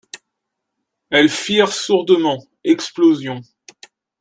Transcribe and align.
Elles 1.11 1.29
firent 1.29 1.71
sourdement 1.71 2.43
explosion. 2.63 3.43